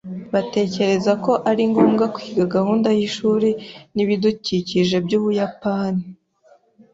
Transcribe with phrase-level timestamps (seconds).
[0.33, 3.49] Batekereza ko ari ngombwa kwiga gahunda y’ishuri
[3.95, 6.05] n’ibidukikije by’Ubuyapani